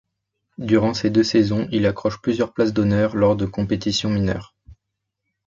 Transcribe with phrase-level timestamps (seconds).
[0.57, 4.55] Durant ces deux saisons, il accroche plusieurs places d'honneur lors de compétitions mineures.